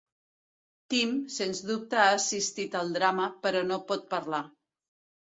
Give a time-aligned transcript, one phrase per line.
[0.93, 4.41] Tim, sens dubte ha assistit al drama, però no pot parlar.